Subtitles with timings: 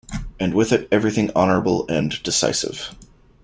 [0.39, 2.95] And with it, everything honourable and decisive.